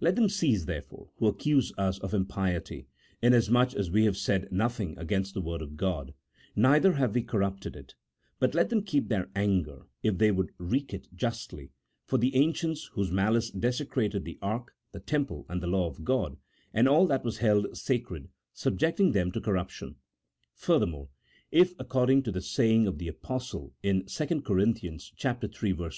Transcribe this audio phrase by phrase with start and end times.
[0.00, 2.88] Let them cease, therefore, who accuse us of impiety,
[3.22, 6.14] inas much as we have said nothing against the Word of God,
[6.56, 7.94] neither have we corrupted it,
[8.40, 11.70] but let them keep their anger, if they would wreak it justly,
[12.04, 16.38] for the ancients whose malice desecrated the Ark, the Temple, and the Law of God,
[16.74, 19.94] and all that was held sacred, subjecting them to corruption.
[19.94, 19.98] Fur CHAP.
[20.00, 20.76] XII.] OP THE SACREDNESS OF SCRIPTURE.
[20.80, 21.08] 169 thermore,
[21.52, 24.58] if, according to the saving of the Apostle in 2 Cor.
[25.62, 25.90] iii.